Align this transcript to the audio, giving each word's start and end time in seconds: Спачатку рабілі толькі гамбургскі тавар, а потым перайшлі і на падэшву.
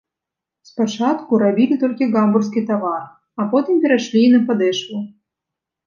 Спачатку 0.69 1.41
рабілі 1.43 1.77
толькі 1.85 2.09
гамбургскі 2.17 2.65
тавар, 2.73 3.01
а 3.41 3.51
потым 3.55 3.75
перайшлі 3.87 4.19
і 4.27 4.35
на 4.37 4.45
падэшву. 4.53 4.97